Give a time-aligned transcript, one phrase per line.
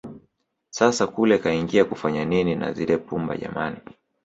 [0.69, 3.77] Sasa kule kaingia kufanya nini na zile pumba jamani